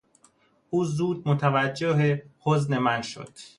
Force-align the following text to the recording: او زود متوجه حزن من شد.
او 0.69 0.83
زود 0.85 1.27
متوجه 1.27 2.21
حزن 2.45 2.77
من 2.77 3.01
شد. 3.01 3.33